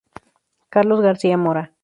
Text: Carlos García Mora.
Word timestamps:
Carlos 0.71 0.99
García 1.01 1.37
Mora. 1.37 1.75